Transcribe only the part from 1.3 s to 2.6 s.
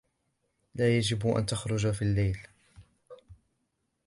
تخرج في الليل.